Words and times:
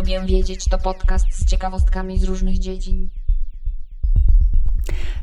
Lubię 0.00 0.20
wiedzieć 0.26 0.64
to 0.64 0.78
podcast 0.78 1.26
z 1.32 1.50
ciekawostkami 1.50 2.18
z 2.18 2.24
różnych 2.24 2.58
dziedzin. 2.58 3.08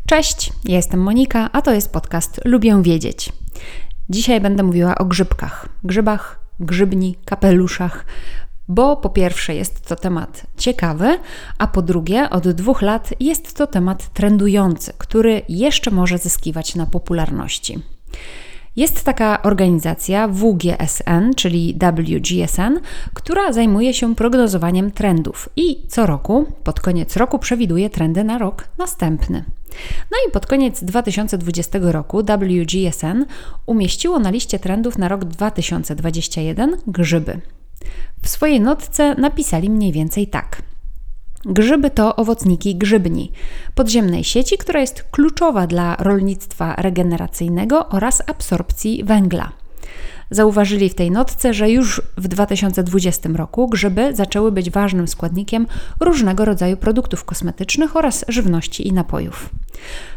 Cześć, 0.08 0.54
jestem 0.66 1.00
Monika, 1.00 1.50
a 1.52 1.62
to 1.62 1.74
jest 1.74 1.92
podcast 1.92 2.42
Lubię 2.46 2.84
wiedzieć. 2.84 3.34
Dzisiaj 4.10 4.42
będę 4.42 4.64
mówiła 4.64 4.98
o 4.98 5.06
grzybkach. 5.06 5.70
Grzybach, 5.84 6.40
grzybni, 6.60 7.16
kapeluszach, 7.26 8.06
bo 8.68 8.98
po 8.98 9.10
pierwsze 9.10 9.56
jest 9.56 9.88
to 9.88 9.96
temat 9.96 10.48
ciekawy, 10.58 11.20
a 11.58 11.68
po 11.68 11.82
drugie 11.82 12.30
od 12.30 12.48
dwóch 12.48 12.82
lat 12.82 13.14
jest 13.20 13.58
to 13.58 13.68
temat 13.68 14.14
trendujący, 14.14 14.94
który 14.98 15.42
jeszcze 15.50 15.92
może 15.92 16.18
zyskiwać 16.18 16.76
na 16.76 16.86
popularności. 16.86 17.80
Jest 18.78 19.04
taka 19.04 19.42
organizacja 19.42 20.28
WGSN, 20.28 21.34
czyli 21.36 21.80
WGSN, 21.80 22.80
która 23.14 23.54
zajmuje 23.54 23.94
się 23.94 24.16
prognozowaniem 24.16 24.92
trendów 24.92 25.50
i 25.56 25.88
co 25.88 26.06
roku, 26.06 26.46
pod 26.64 26.80
koniec 26.80 27.16
roku, 27.16 27.40
przewiduje 27.40 27.90
trendy 27.90 28.24
na 28.24 28.38
rok 28.38 28.68
następny. 28.78 29.44
No 30.12 30.18
i 30.28 30.32
pod 30.32 30.46
koniec 30.46 30.84
2020 30.84 31.80
roku 31.82 32.24
WGSN 32.24 33.26
umieściło 33.66 34.20
na 34.20 34.30
liście 34.30 34.60
trendów 34.60 34.98
na 34.98 35.08
rok 35.08 35.26
2021 35.26 36.78
grzyby. 36.88 37.42
W 38.24 38.30
swojej 38.30 38.62
notce 38.62 39.16
napisali 39.16 39.70
mniej 39.70 39.92
więcej 39.92 40.28
tak– 40.28 40.62
Grzyby 41.46 41.90
to 41.90 42.16
owocniki 42.16 42.76
grzybni, 42.76 43.32
podziemnej 43.76 44.24
sieci, 44.24 44.58
która 44.58 44.80
jest 44.80 45.04
kluczowa 45.12 45.68
dla 45.68 45.96
rolnictwa 45.96 46.76
regeneracyjnego 46.76 47.90
oraz 47.90 48.24
absorpcji 48.28 49.04
węgla. 49.04 49.52
Zauważyli 50.32 50.90
w 50.90 50.96
tej 50.96 51.12
notce, 51.12 51.54
że 51.54 51.70
już 51.70 52.02
w 52.18 52.28
2020 52.28 53.30
roku 53.36 53.68
grzyby 53.68 54.16
zaczęły 54.16 54.52
być 54.52 54.72
ważnym 54.72 55.08
składnikiem 55.08 55.68
różnego 56.00 56.46
rodzaju 56.46 56.78
produktów 56.78 57.26
kosmetycznych 57.26 57.96
oraz 57.96 58.26
żywności 58.28 58.88
i 58.88 58.94
napojów. 58.94 59.50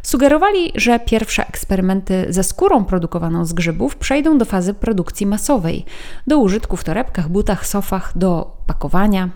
Sugerowali, 0.03 0.73
że 0.75 1.01
pierwsze 1.01 1.49
eksperymenty 1.49 2.27
ze 2.29 2.43
skórą 2.43 2.85
produkowaną 2.85 3.45
z 3.45 3.53
grzybów 3.53 3.97
przejdą 3.97 4.39
do 4.39 4.45
fazy 4.45 4.75
produkcji 4.75 5.27
masowej, 5.27 5.85
do 6.27 6.39
użytku 6.39 6.77
w 6.77 6.85
torebkach, 6.85 7.29
butach, 7.29 7.67
sofach, 7.67 8.19
do 8.19 8.57
pakowania. 8.67 9.29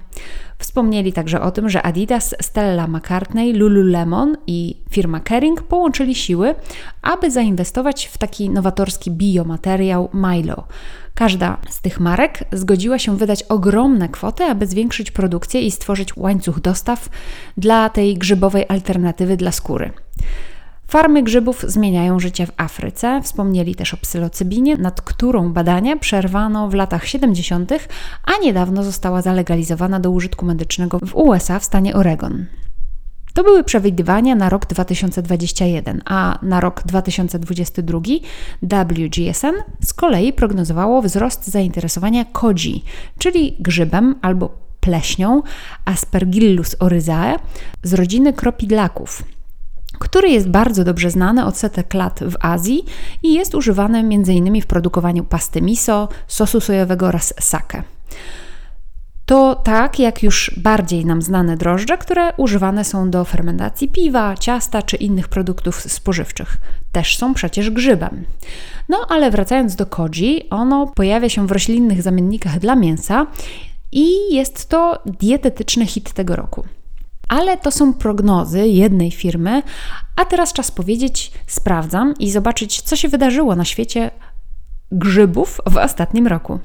Wspomnieli 0.58 1.12
także 1.12 1.40
o 1.40 1.50
tym, 1.50 1.68
że 1.68 1.82
Adidas, 1.82 2.34
Stella 2.40 2.86
McCartney, 2.86 3.52
Lululemon 3.52 4.36
i 4.46 4.76
firma 4.90 5.20
Kering 5.20 5.62
połączyli 5.62 6.14
siły, 6.14 6.54
aby 7.02 7.30
zainwestować 7.30 8.06
w 8.06 8.18
taki 8.18 8.50
nowatorski 8.50 9.10
biomateriał 9.10 10.08
Milo. 10.14 10.66
Każda 11.14 11.56
z 11.68 11.80
tych 11.80 12.00
marek 12.00 12.44
zgodziła 12.52 12.98
się 12.98 13.16
wydać 13.16 13.42
ogromne 13.42 14.08
kwoty, 14.08 14.44
aby 14.44 14.66
zwiększyć 14.66 15.10
produkcję 15.10 15.60
i 15.60 15.70
stworzyć 15.70 16.16
łańcuch 16.16 16.60
dostaw 16.60 17.08
dla 17.56 17.88
tej 17.88 18.18
grzybowej 18.18 18.64
alternatywy 18.68 19.36
dla 19.36 19.52
skóry. 19.52 19.90
Farmy 20.88 21.22
grzybów 21.22 21.64
zmieniają 21.68 22.20
życie 22.20 22.46
w 22.46 22.52
Afryce. 22.56 23.20
Wspomnieli 23.22 23.74
też 23.74 23.94
o 23.94 23.96
psylocybinie, 23.96 24.76
nad 24.76 25.02
którą 25.02 25.52
badania 25.52 25.96
przerwano 25.96 26.68
w 26.68 26.74
latach 26.74 27.06
70., 27.06 27.72
a 28.24 28.32
niedawno 28.42 28.82
została 28.84 29.22
zalegalizowana 29.22 30.00
do 30.00 30.10
użytku 30.10 30.46
medycznego 30.46 30.98
w 30.98 31.14
USA 31.14 31.58
w 31.58 31.64
stanie 31.64 31.94
Oregon. 31.94 32.46
To 33.34 33.44
były 33.44 33.64
przewidywania 33.64 34.34
na 34.34 34.48
rok 34.48 34.66
2021, 34.66 36.02
a 36.04 36.38
na 36.42 36.60
rok 36.60 36.82
2022 36.86 38.00
WGSN 38.62 39.54
z 39.84 39.94
kolei 39.94 40.32
prognozowało 40.32 41.02
wzrost 41.02 41.46
zainteresowania 41.46 42.24
kodzi, 42.24 42.84
czyli 43.18 43.56
grzybem 43.60 44.14
albo 44.22 44.58
pleśnią 44.80 45.42
Aspergillus 45.84 46.76
oryzae 46.78 47.36
z 47.82 47.94
rodziny 47.94 48.32
kropidlaków 48.32 49.22
który 49.98 50.28
jest 50.28 50.48
bardzo 50.48 50.84
dobrze 50.84 51.10
znany 51.10 51.44
od 51.44 51.56
setek 51.56 51.94
lat 51.94 52.20
w 52.20 52.36
Azji 52.40 52.84
i 53.22 53.34
jest 53.34 53.54
używany 53.54 53.98
m.in. 53.98 54.62
w 54.62 54.66
produkowaniu 54.66 55.24
pasty 55.24 55.62
miso, 55.62 56.08
sosu 56.26 56.60
sojowego 56.60 57.06
oraz 57.06 57.34
sake. 57.40 57.82
To 59.26 59.54
tak 59.54 59.98
jak 59.98 60.22
już 60.22 60.50
bardziej 60.56 61.06
nam 61.06 61.22
znane 61.22 61.56
drożdże, 61.56 61.98
które 61.98 62.32
używane 62.36 62.84
są 62.84 63.10
do 63.10 63.24
fermentacji 63.24 63.88
piwa, 63.88 64.36
ciasta 64.36 64.82
czy 64.82 64.96
innych 64.96 65.28
produktów 65.28 65.82
spożywczych. 65.82 66.56
Też 66.92 67.16
są 67.16 67.34
przecież 67.34 67.70
grzybem. 67.70 68.24
No 68.88 69.06
ale 69.08 69.30
wracając 69.30 69.76
do 69.76 69.86
koji, 69.86 70.50
ono 70.50 70.86
pojawia 70.86 71.28
się 71.28 71.46
w 71.46 71.52
roślinnych 71.52 72.02
zamiennikach 72.02 72.58
dla 72.58 72.76
mięsa 72.76 73.26
i 73.92 74.34
jest 74.34 74.68
to 74.68 75.02
dietetyczny 75.06 75.86
hit 75.86 76.12
tego 76.12 76.36
roku. 76.36 76.64
Ale 77.34 77.56
to 77.56 77.70
są 77.70 77.94
prognozy 77.94 78.68
jednej 78.68 79.10
firmy, 79.10 79.62
a 80.16 80.24
teraz 80.24 80.52
czas 80.52 80.70
powiedzieć: 80.70 81.32
sprawdzam 81.46 82.14
i 82.18 82.30
zobaczyć, 82.30 82.82
co 82.82 82.96
się 82.96 83.08
wydarzyło 83.08 83.56
na 83.56 83.64
świecie 83.64 84.10
grzybów 84.92 85.60
w 85.70 85.76
ostatnim 85.76 86.26
roku. 86.26 86.58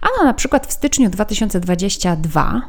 Ano 0.00 0.24
na 0.24 0.34
przykład 0.34 0.66
w 0.66 0.72
styczniu 0.72 1.10
2022 1.10 2.62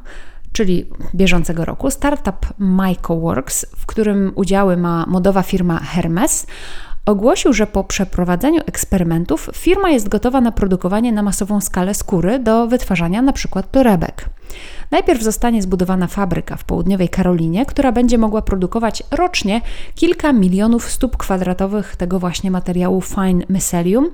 czyli 0.52 0.90
bieżącego 1.16 1.66
roku, 1.66 1.92
startup 1.92 2.46
MycoWorks, 2.60 3.66
w 3.78 3.86
którym 3.86 4.32
udziały 4.36 4.78
ma 4.78 5.06
modowa 5.08 5.44
firma 5.44 5.80
Hermes, 5.80 6.48
ogłosił, 7.06 7.54
że 7.54 7.68
po 7.68 7.84
przeprowadzeniu 7.84 8.62
eksperymentów 8.66 9.50
firma 9.54 9.90
jest 9.90 10.10
gotowa 10.10 10.42
na 10.42 10.52
produkowanie 10.52 11.12
na 11.12 11.24
masową 11.24 11.62
skalę 11.62 11.94
skóry 11.94 12.40
do 12.40 12.68
wytwarzania 12.68 13.20
np. 13.20 13.64
torebek. 13.72 14.30
Najpierw 14.92 15.24
zostanie 15.24 15.62
zbudowana 15.62 16.08
fabryka 16.08 16.56
w 16.56 16.64
południowej 16.64 17.10
Karolinie, 17.10 17.66
która 17.66 17.92
będzie 17.92 18.18
mogła 18.18 18.42
produkować 18.42 19.04
rocznie 19.12 19.62
kilka 19.96 20.34
milionów 20.34 20.90
stóp 20.90 21.18
kwadratowych 21.18 21.96
tego 21.96 22.20
właśnie 22.20 22.52
materiału 22.52 23.02
Fine 23.02 23.46
Mycelium. 23.50 24.12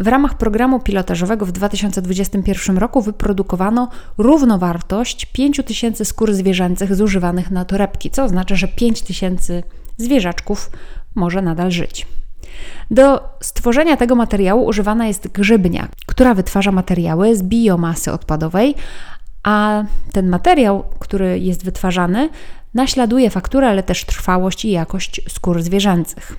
W 0.00 0.06
ramach 0.06 0.34
programu 0.34 0.80
pilotażowego 0.80 1.46
w 1.46 1.52
2021 1.52 2.78
roku 2.78 3.02
wyprodukowano 3.02 3.88
równowartość 4.18 5.26
5000 5.26 6.04
skór 6.04 6.34
zwierzęcych 6.34 6.94
zużywanych 6.94 7.50
na 7.50 7.64
torebki, 7.64 8.10
co 8.10 8.24
oznacza, 8.24 8.56
że 8.56 8.68
5000 8.68 9.62
zwierzaczków 9.96 10.70
może 11.14 11.42
nadal 11.42 11.70
żyć. 11.70 12.06
Do 12.90 13.28
stworzenia 13.40 13.96
tego 13.96 14.14
materiału 14.14 14.66
używana 14.66 15.06
jest 15.06 15.28
grzybnia, 15.28 15.88
która 16.06 16.34
wytwarza 16.34 16.72
materiały 16.72 17.36
z 17.36 17.42
biomasy 17.42 18.12
odpadowej, 18.12 18.74
a 19.48 19.84
ten 20.12 20.28
materiał, 20.28 20.84
który 20.98 21.38
jest 21.38 21.64
wytwarzany, 21.64 22.28
naśladuje 22.74 23.30
fakturę, 23.30 23.68
ale 23.68 23.82
też 23.82 24.04
trwałość 24.04 24.64
i 24.64 24.70
jakość 24.70 25.20
skór 25.28 25.62
zwierzęcych. 25.62 26.36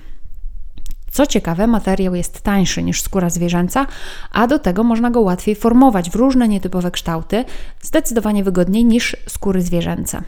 Co 1.10 1.26
ciekawe, 1.26 1.66
materiał 1.66 2.14
jest 2.14 2.40
tańszy 2.40 2.82
niż 2.82 3.02
skóra 3.02 3.30
zwierzęca, 3.30 3.86
a 4.30 4.46
do 4.46 4.58
tego 4.58 4.84
można 4.84 5.10
go 5.10 5.20
łatwiej 5.20 5.54
formować 5.54 6.10
w 6.10 6.14
różne 6.14 6.48
nietypowe 6.48 6.90
kształty, 6.90 7.44
zdecydowanie 7.82 8.44
wygodniej 8.44 8.84
niż 8.84 9.16
skóry 9.28 9.62
zwierzęce. 9.62 10.22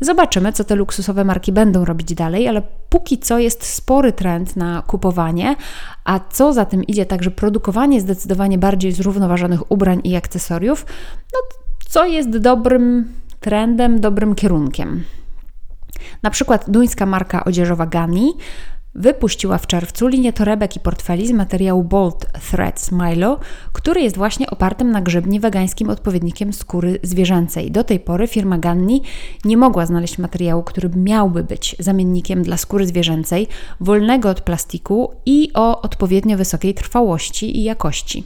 Zobaczymy, 0.00 0.52
co 0.52 0.64
te 0.64 0.74
luksusowe 0.74 1.24
marki 1.24 1.52
będą 1.52 1.84
robić 1.84 2.14
dalej, 2.14 2.48
ale 2.48 2.62
póki 2.88 3.18
co 3.18 3.38
jest 3.38 3.64
spory 3.64 4.12
trend 4.12 4.56
na 4.56 4.82
kupowanie, 4.86 5.56
a 6.04 6.20
co 6.30 6.52
za 6.52 6.64
tym 6.64 6.84
idzie 6.84 7.06
także 7.06 7.30
produkowanie 7.30 8.00
zdecydowanie 8.00 8.58
bardziej 8.58 8.92
zrównoważonych 8.92 9.72
ubrań 9.72 10.00
i 10.04 10.16
akcesoriów, 10.16 10.86
no 11.32 11.61
co 11.92 12.06
jest 12.06 12.38
dobrym 12.38 13.12
trendem, 13.40 14.00
dobrym 14.00 14.34
kierunkiem. 14.34 15.04
Na 16.22 16.30
przykład 16.30 16.70
duńska 16.70 17.06
marka 17.06 17.44
odzieżowa 17.44 17.86
Gani 17.86 18.32
wypuściła 18.94 19.58
w 19.58 19.66
czerwcu 19.66 20.08
linię 20.08 20.32
torebek 20.32 20.76
i 20.76 20.80
portfeli 20.80 21.28
z 21.28 21.32
materiału 21.32 21.84
Bold 21.84 22.26
Threads 22.50 22.92
Milo, 22.92 23.38
który 23.72 24.00
jest 24.00 24.16
właśnie 24.16 24.50
opartym 24.50 24.90
na 24.90 25.00
grzybni 25.00 25.40
wegańskim 25.40 25.90
odpowiednikiem 25.90 26.52
skóry 26.52 26.98
zwierzęcej. 27.02 27.70
Do 27.70 27.84
tej 27.84 28.00
pory 28.00 28.26
firma 28.26 28.58
Ganni 28.58 29.02
nie 29.44 29.56
mogła 29.56 29.86
znaleźć 29.86 30.18
materiału, 30.18 30.62
który 30.62 30.90
miałby 30.96 31.44
być 31.44 31.76
zamiennikiem 31.78 32.42
dla 32.42 32.56
skóry 32.56 32.86
zwierzęcej, 32.86 33.48
wolnego 33.80 34.30
od 34.30 34.40
plastiku 34.40 35.12
i 35.26 35.50
o 35.54 35.82
odpowiednio 35.82 36.36
wysokiej 36.36 36.74
trwałości 36.74 37.58
i 37.58 37.62
jakości. 37.62 38.24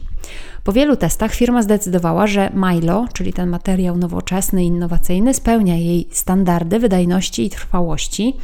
Po 0.64 0.73
wielu 0.73 0.96
testach 0.96 1.34
firma 1.34 1.62
zdecydowała, 1.62 2.26
że 2.26 2.50
Milo, 2.55 3.06
czyli 3.12 3.32
ten 3.32 3.49
materiał 3.49 3.96
nowoczesny 3.96 4.64
i 4.64 4.67
innowacyjny, 4.67 5.34
spełnia 5.34 5.76
jej 5.76 6.08
standardy 6.11 6.78
wydajności 6.78 7.46
i 7.46 7.50
trwałości. 7.50 8.34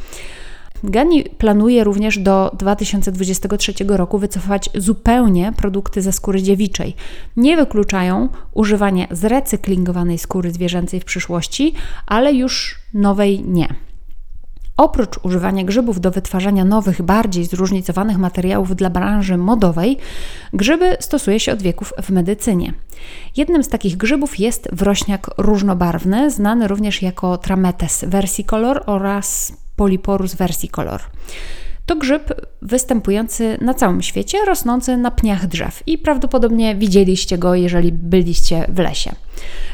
Gani 0.83 1.23
planuje 1.23 1.83
również 1.83 2.19
do 2.19 2.51
2023 2.57 3.73
roku 3.87 4.17
wycofać 4.17 4.69
zupełnie 4.75 5.53
produkty 5.57 6.01
ze 6.01 6.11
skóry 6.11 6.41
dziewiczej. 6.41 6.95
Nie 7.37 7.57
wykluczają 7.57 8.29
używania 8.53 9.07
zrecyklingowanej 9.11 10.17
skóry 10.17 10.51
zwierzęcej 10.51 10.99
w 10.99 11.05
przyszłości, 11.05 11.73
ale 12.07 12.33
już 12.33 12.79
nowej 12.93 13.43
nie. 13.43 13.67
Oprócz 14.77 15.19
używania 15.23 15.63
grzybów 15.63 16.01
do 16.01 16.11
wytwarzania 16.11 16.65
nowych, 16.65 17.01
bardziej 17.01 17.45
zróżnicowanych 17.45 18.17
materiałów 18.17 18.75
dla 18.75 18.89
branży 18.89 19.37
modowej, 19.37 19.97
grzyby 20.53 20.97
stosuje 20.99 21.39
się 21.39 21.53
od 21.53 21.61
wieków 21.61 21.93
w 22.01 22.09
medycynie. 22.09 22.73
Jednym 23.37 23.63
z 23.63 23.67
takich 23.67 23.97
grzybów 23.97 24.39
jest 24.39 24.69
wrośniak 24.71 25.29
różnobarwny, 25.37 26.31
znany 26.31 26.67
również 26.67 27.01
jako 27.01 27.37
Trametes 27.37 28.05
versicolor 28.07 28.83
oraz 28.85 29.53
Polyporus 29.75 30.35
versicolor. 30.35 31.01
To 31.85 31.95
grzyb 31.95 32.33
występujący 32.61 33.57
na 33.61 33.73
całym 33.73 34.01
świecie, 34.01 34.45
rosnący 34.45 34.97
na 34.97 35.11
pniach 35.11 35.47
drzew 35.47 35.83
i 35.87 35.97
prawdopodobnie 35.97 36.75
widzieliście 36.75 37.37
go, 37.37 37.55
jeżeli 37.55 37.91
byliście 37.91 38.65
w 38.69 38.79
lesie. 38.79 39.11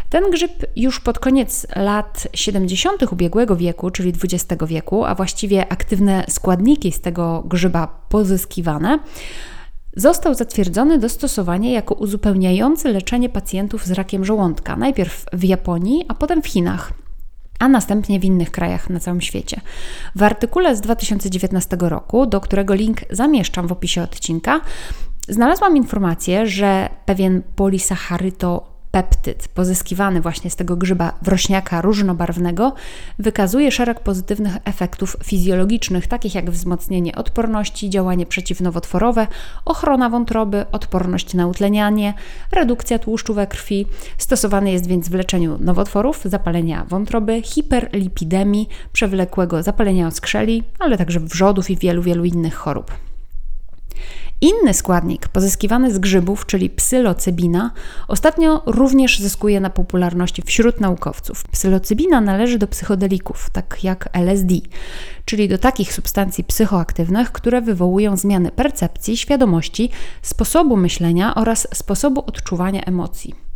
Ten 0.10 0.32
grzyb 0.32 0.66
już 0.76 1.00
pod 1.00 1.20
koniec 1.20 1.68
lat 1.76 2.28
70. 2.34 3.12
ubiegłego 3.12 3.56
wieku, 3.56 3.92
czyli 3.92 4.14
XX 4.24 4.64
wieku, 4.68 5.06
a 5.06 5.16
właściwie 5.16 5.72
aktywne 5.72 6.26
składniki 6.30 6.92
z 6.92 7.02
tego 7.02 7.44
grzyba 7.46 8.06
pozyskiwane, 8.10 9.00
został 9.96 10.34
zatwierdzony 10.34 10.98
do 10.98 11.10
stosowania 11.10 11.72
jako 11.72 11.96
uzupełniający 11.96 12.90
leczenie 12.90 13.30
pacjentów 13.30 13.86
z 13.86 13.92
rakiem 13.92 14.26
żołądka, 14.26 14.76
najpierw 14.76 15.26
w 15.34 15.44
Japonii, 15.44 16.06
a 16.08 16.14
potem 16.14 16.42
w 16.42 16.48
Chinach 16.48 16.94
a 17.60 17.68
następnie 17.68 18.20
w 18.20 18.26
innych 18.26 18.52
krajach 18.52 18.90
na 18.90 19.00
całym 19.00 19.22
świecie. 19.22 19.62
W 20.16 20.24
artykule 20.24 20.76
z 20.76 20.82
2019 20.82 21.78
roku, 21.80 22.26
do 22.26 22.42
którego 22.42 22.74
link 22.74 23.02
zamieszczam 23.10 23.68
w 23.68 23.72
opisie 23.72 24.02
odcinka, 24.02 24.62
znalazłam 25.28 25.78
informację, 25.78 26.48
że 26.48 26.90
pewien 27.06 27.42
polisacharyto 27.56 28.79
peptyd 28.92 29.48
pozyskiwany 29.48 30.22
właśnie 30.22 30.50
z 30.50 30.56
tego 30.56 30.76
grzyba 30.76 31.14
wrośniaka 31.22 31.82
różnobarwnego 31.82 32.74
wykazuje 33.20 33.72
szereg 33.72 34.00
pozytywnych 34.00 34.58
efektów 34.66 35.18
fizjologicznych, 35.24 36.08
takich 36.08 36.36
jak 36.36 36.52
wzmocnienie 36.52 37.16
odporności, 37.16 37.90
działanie 37.90 38.26
przeciwnowotworowe, 38.26 39.28
ochrona 39.66 40.10
wątroby, 40.10 40.66
odporność 40.72 41.34
na 41.34 41.48
utlenianie, 41.48 42.14
redukcja 42.52 43.00
tłuszczu 43.00 43.34
we 43.34 43.48
krwi. 43.48 43.86
Stosowany 44.18 44.72
jest 44.72 44.88
więc 44.88 45.10
w 45.10 45.14
leczeniu 45.14 45.58
nowotworów, 45.62 46.22
zapalenia 46.26 46.86
wątroby, 46.90 47.42
hiperlipidemii, 47.42 48.70
przewlekłego 48.94 49.64
zapalenia 49.64 50.08
oskrzeli, 50.08 50.64
ale 50.80 50.98
także 50.98 51.20
wrzodów 51.20 51.70
i 51.70 51.78
wielu, 51.78 52.02
wielu 52.02 52.26
innych 52.26 52.56
chorób. 52.56 53.09
Inny 54.42 54.74
składnik 54.74 55.28
pozyskiwany 55.28 55.94
z 55.94 56.00
grzybów, 56.00 56.46
czyli 56.46 56.70
psylocybina, 56.70 57.72
ostatnio 58.08 58.64
również 58.66 59.20
zyskuje 59.20 59.60
na 59.60 59.70
popularności 59.70 60.42
wśród 60.42 60.82
naukowców. 60.82 61.44
Psylocybina 61.52 62.22
należy 62.22 62.58
do 62.58 62.68
psychodelików, 62.68 63.50
tak 63.50 63.84
jak 63.84 64.10
LSD, 64.14 64.56
czyli 65.26 65.48
do 65.48 65.58
takich 65.58 65.94
substancji 65.94 66.44
psychoaktywnych, 66.44 67.32
które 67.32 67.62
wywołują 67.62 68.18
zmiany 68.18 68.52
percepcji, 68.52 69.18
świadomości, 69.18 69.90
sposobu 70.22 70.78
myślenia 70.78 71.36
oraz 71.36 71.68
sposobu 71.74 72.24
odczuwania 72.28 72.82
emocji. 72.82 73.49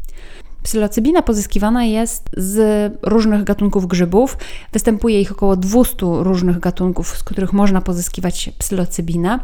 Psylocybina 0.64 1.22
pozyskiwana 1.22 1.84
jest 1.84 2.30
z 2.38 2.94
różnych 3.02 3.44
gatunków 3.44 3.88
grzybów. 3.88 4.38
Występuje 4.74 5.22
ich 5.22 5.32
około 5.32 5.56
200 5.56 5.96
różnych 6.02 6.60
gatunków, 6.60 7.18
z 7.18 7.24
których 7.24 7.54
można 7.54 7.82
pozyskiwać 7.82 8.52
psylocybinę. 8.58 9.40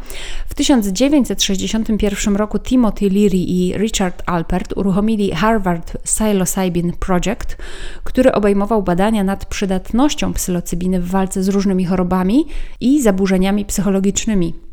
W 0.48 0.54
1961 0.54 2.36
roku 2.36 2.58
Timothy 2.58 3.10
Leary 3.10 3.38
i 3.38 3.72
Richard 3.78 4.22
Alpert 4.26 4.72
uruchomili 4.76 5.30
Harvard 5.30 5.96
Psilocybin 6.02 6.92
Project, 6.92 7.56
który 8.04 8.32
obejmował 8.32 8.82
badania 8.82 9.24
nad 9.24 9.46
przydatnością 9.46 10.32
psylocybiny 10.32 11.00
w 11.00 11.10
walce 11.10 11.42
z 11.42 11.48
różnymi 11.48 11.84
chorobami 11.84 12.46
i 12.80 13.02
zaburzeniami 13.02 13.64
psychologicznymi. 13.64 14.69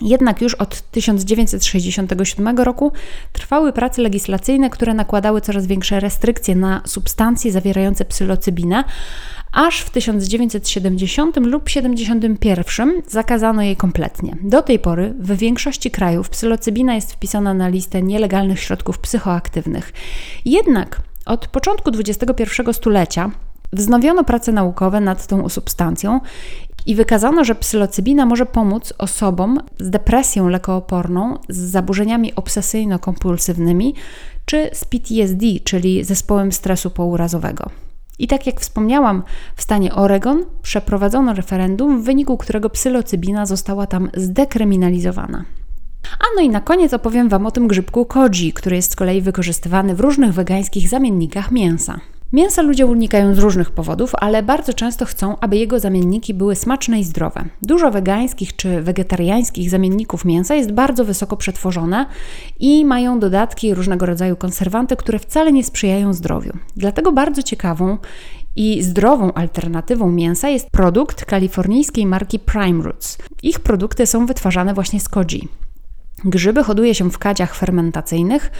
Jednak 0.00 0.40
już 0.42 0.54
od 0.54 0.90
1967 0.90 2.58
roku 2.58 2.92
trwały 3.32 3.72
prace 3.72 4.02
legislacyjne, 4.02 4.70
które 4.70 4.94
nakładały 4.94 5.40
coraz 5.40 5.66
większe 5.66 6.00
restrykcje 6.00 6.54
na 6.56 6.82
substancje 6.86 7.52
zawierające 7.52 8.04
psylocybinę, 8.04 8.84
aż 9.52 9.80
w 9.80 9.90
1970 9.90 11.36
lub 11.36 11.68
71 11.68 13.02
zakazano 13.08 13.62
jej 13.62 13.76
kompletnie. 13.76 14.36
Do 14.42 14.62
tej 14.62 14.78
pory 14.78 15.14
w 15.18 15.36
większości 15.36 15.90
krajów 15.90 16.28
psylocybina 16.28 16.94
jest 16.94 17.12
wpisana 17.12 17.54
na 17.54 17.68
listę 17.68 18.02
nielegalnych 18.02 18.60
środków 18.60 18.98
psychoaktywnych. 18.98 19.92
Jednak 20.44 21.02
od 21.26 21.48
początku 21.48 21.90
XXI 21.90 22.44
stulecia 22.72 23.30
Wznowiono 23.72 24.24
prace 24.24 24.52
naukowe 24.52 25.00
nad 25.00 25.26
tą 25.26 25.48
substancją 25.48 26.20
i 26.88 26.94
wykazano, 26.94 27.44
że 27.44 27.54
psylocybina 27.54 28.26
może 28.26 28.46
pomóc 28.46 28.92
osobom 28.98 29.60
z 29.80 29.90
depresją 29.90 30.48
lekooporną, 30.48 31.38
z 31.48 31.56
zaburzeniami 31.56 32.34
obsesyjno-kompulsywnymi 32.34 33.94
czy 34.44 34.70
z 34.72 34.84
PTSD, 34.84 35.46
czyli 35.64 36.04
zespołem 36.04 36.52
stresu 36.52 36.90
pourazowego. 36.90 37.70
I 38.18 38.26
tak 38.26 38.46
jak 38.46 38.60
wspomniałam, 38.60 39.22
w 39.56 39.62
stanie 39.62 39.94
Oregon 39.94 40.44
przeprowadzono 40.62 41.34
referendum, 41.34 42.02
w 42.02 42.04
wyniku 42.04 42.36
którego 42.36 42.70
psylocybina 42.70 43.46
została 43.46 43.86
tam 43.86 44.10
zdekryminalizowana. 44.14 45.44
A 46.18 46.24
no 46.36 46.42
i 46.42 46.48
na 46.48 46.60
koniec 46.60 46.92
opowiem 46.92 47.28
Wam 47.28 47.46
o 47.46 47.50
tym 47.50 47.68
grzybku 47.68 48.04
koji, 48.04 48.52
który 48.52 48.76
jest 48.76 48.92
z 48.92 48.96
kolei 48.96 49.22
wykorzystywany 49.22 49.94
w 49.94 50.00
różnych 50.00 50.32
wegańskich 50.32 50.88
zamiennikach 50.88 51.50
mięsa. 51.50 52.00
Mięsa 52.32 52.62
ludzie 52.62 52.86
unikają 52.86 53.34
z 53.34 53.38
różnych 53.38 53.70
powodów, 53.70 54.12
ale 54.14 54.42
bardzo 54.42 54.74
często 54.74 55.04
chcą, 55.04 55.36
aby 55.40 55.56
jego 55.56 55.80
zamienniki 55.80 56.34
były 56.34 56.56
smaczne 56.56 57.00
i 57.00 57.04
zdrowe. 57.04 57.44
Dużo 57.62 57.90
wegańskich 57.90 58.56
czy 58.56 58.82
wegetariańskich 58.82 59.70
zamienników 59.70 60.24
mięsa 60.24 60.54
jest 60.54 60.72
bardzo 60.72 61.04
wysoko 61.04 61.36
przetworzone 61.36 62.06
i 62.60 62.84
mają 62.84 63.18
dodatki 63.18 63.74
różnego 63.74 64.06
rodzaju 64.06 64.36
konserwanty, 64.36 64.96
które 64.96 65.18
wcale 65.18 65.52
nie 65.52 65.64
sprzyjają 65.64 66.12
zdrowiu. 66.12 66.52
Dlatego 66.76 67.12
bardzo 67.12 67.42
ciekawą 67.42 67.98
i 68.56 68.82
zdrową 68.82 69.32
alternatywą 69.32 70.10
mięsa 70.10 70.48
jest 70.48 70.70
produkt 70.70 71.24
kalifornijskiej 71.24 72.06
marki 72.06 72.38
Prime 72.38 72.84
Roots. 72.84 73.18
Ich 73.42 73.60
produkty 73.60 74.06
są 74.06 74.26
wytwarzane 74.26 74.74
właśnie 74.74 75.00
z 75.00 75.08
koji. 75.08 75.48
Grzyby 76.24 76.64
hoduje 76.64 76.94
się 76.94 77.10
w 77.10 77.18
kadziach 77.18 77.54
fermentacyjnych, 77.54 78.50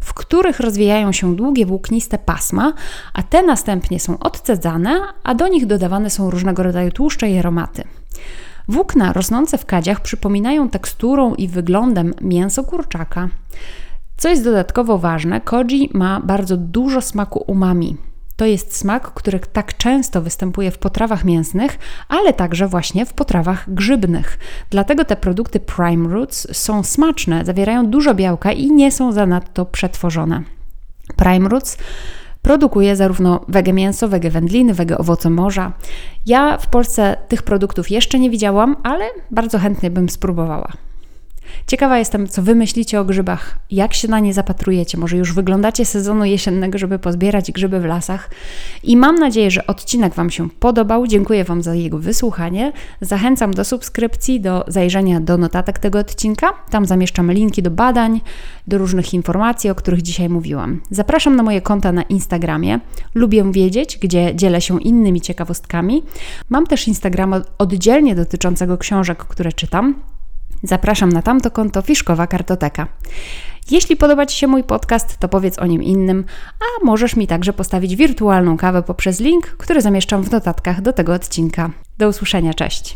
w 0.00 0.14
których 0.14 0.60
rozwijają 0.60 1.12
się 1.12 1.36
długie 1.36 1.66
włókniste 1.66 2.18
pasma, 2.18 2.72
a 3.14 3.22
te 3.22 3.42
następnie 3.42 4.00
są 4.00 4.18
odcedzane, 4.18 5.00
a 5.24 5.34
do 5.34 5.48
nich 5.48 5.66
dodawane 5.66 6.10
są 6.10 6.30
różnego 6.30 6.62
rodzaju 6.62 6.90
tłuszcze 6.90 7.30
i 7.30 7.38
aromaty. 7.38 7.84
Włókna 8.68 9.12
rosnące 9.12 9.58
w 9.58 9.66
kadziach 9.66 10.00
przypominają 10.00 10.68
teksturą 10.68 11.34
i 11.34 11.48
wyglądem 11.48 12.14
mięso 12.20 12.64
kurczaka. 12.64 13.28
Co 14.16 14.28
jest 14.28 14.44
dodatkowo 14.44 14.98
ważne, 14.98 15.40
koji 15.40 15.90
ma 15.94 16.20
bardzo 16.20 16.56
dużo 16.56 17.00
smaku 17.00 17.44
umami, 17.46 17.96
to 18.36 18.46
jest 18.46 18.76
smak, 18.76 19.14
który 19.14 19.40
tak 19.40 19.76
często 19.76 20.22
występuje 20.22 20.70
w 20.70 20.78
potrawach 20.78 21.24
mięsnych, 21.24 21.78
ale 22.08 22.32
także 22.32 22.68
właśnie 22.68 23.06
w 23.06 23.12
potrawach 23.12 23.74
grzybnych. 23.74 24.38
Dlatego 24.70 25.04
te 25.04 25.16
produkty 25.16 25.60
Prime 25.60 26.08
Roots 26.08 26.56
są 26.56 26.82
smaczne, 26.82 27.44
zawierają 27.44 27.86
dużo 27.86 28.14
białka 28.14 28.52
i 28.52 28.70
nie 28.70 28.92
są 28.92 29.12
zanadto 29.12 29.64
przetworzone. 29.64 30.42
Prime 31.16 31.48
Roots 31.48 31.78
produkuje 32.42 32.96
zarówno 32.96 33.44
wege 33.48 33.72
mięso, 33.72 34.08
wege 34.08 34.30
wędliny, 34.30 34.74
wege 34.74 34.98
owoce 34.98 35.30
morza. 35.30 35.72
Ja 36.26 36.58
w 36.58 36.66
Polsce 36.66 37.16
tych 37.28 37.42
produktów 37.42 37.90
jeszcze 37.90 38.18
nie 38.18 38.30
widziałam, 38.30 38.76
ale 38.82 39.04
bardzo 39.30 39.58
chętnie 39.58 39.90
bym 39.90 40.08
spróbowała. 40.08 40.72
Ciekawa 41.66 41.98
jestem, 41.98 42.28
co 42.28 42.42
Wy 42.42 42.54
myślicie 42.54 43.00
o 43.00 43.04
grzybach, 43.04 43.58
jak 43.70 43.94
się 43.94 44.08
na 44.08 44.20
nie 44.20 44.34
zapatrujecie. 44.34 44.98
Może 44.98 45.16
już 45.16 45.32
wyglądacie 45.32 45.84
sezonu 45.84 46.24
jesiennego, 46.24 46.78
żeby 46.78 46.98
pozbierać 46.98 47.52
grzyby 47.52 47.80
w 47.80 47.84
lasach. 47.84 48.30
I 48.82 48.96
mam 48.96 49.18
nadzieję, 49.18 49.50
że 49.50 49.66
odcinek 49.66 50.14
Wam 50.14 50.30
się 50.30 50.50
podobał. 50.50 51.06
Dziękuję 51.06 51.44
Wam 51.44 51.62
za 51.62 51.74
jego 51.74 51.98
wysłuchanie. 51.98 52.72
Zachęcam 53.00 53.54
do 53.54 53.64
subskrypcji, 53.64 54.40
do 54.40 54.64
zajrzenia 54.68 55.20
do 55.20 55.38
notatek 55.38 55.78
tego 55.78 55.98
odcinka. 55.98 56.52
Tam 56.70 56.86
zamieszczam 56.86 57.32
linki 57.32 57.62
do 57.62 57.70
badań, 57.70 58.20
do 58.66 58.78
różnych 58.78 59.14
informacji, 59.14 59.70
o 59.70 59.74
których 59.74 60.02
dzisiaj 60.02 60.28
mówiłam. 60.28 60.80
Zapraszam 60.90 61.36
na 61.36 61.42
moje 61.42 61.60
konta 61.60 61.92
na 61.92 62.02
Instagramie. 62.02 62.80
Lubię 63.14 63.52
wiedzieć, 63.52 63.98
gdzie 63.98 64.34
dzielę 64.34 64.60
się 64.60 64.82
innymi 64.82 65.20
ciekawostkami. 65.20 66.02
Mam 66.48 66.66
też 66.66 66.88
Instagrama 66.88 67.40
oddzielnie 67.58 68.14
dotyczącego 68.14 68.78
książek, 68.78 69.18
które 69.18 69.52
czytam. 69.52 69.94
Zapraszam 70.62 71.12
na 71.12 71.22
tamto 71.22 71.50
konto 71.50 71.82
Fiszkowa 71.82 72.26
Kartoteka. 72.26 72.86
Jeśli 73.70 73.96
podoba 73.96 74.26
Ci 74.26 74.38
się 74.38 74.46
mój 74.46 74.64
podcast, 74.64 75.18
to 75.18 75.28
powiedz 75.28 75.58
o 75.58 75.66
nim 75.66 75.82
innym, 75.82 76.24
a 76.60 76.84
możesz 76.84 77.16
mi 77.16 77.26
także 77.26 77.52
postawić 77.52 77.96
wirtualną 77.96 78.56
kawę 78.56 78.82
poprzez 78.82 79.20
link, 79.20 79.46
który 79.46 79.80
zamieszczam 79.80 80.22
w 80.22 80.30
notatkach 80.30 80.80
do 80.80 80.92
tego 80.92 81.14
odcinka. 81.14 81.70
Do 81.98 82.08
usłyszenia, 82.08 82.54
cześć! 82.54 82.94